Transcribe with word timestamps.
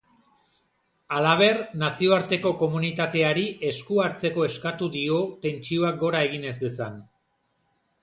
Halaber, 1.17 1.59
nazioarteko 1.83 2.55
komunitateari 2.63 3.45
esku 3.75 4.03
hartzeko 4.07 4.49
eskatu 4.51 4.91
dio 4.99 5.23
tentsioak 5.47 6.05
gora 6.07 6.27
egin 6.31 6.53
ez 6.55 6.59
dezan. 6.67 7.03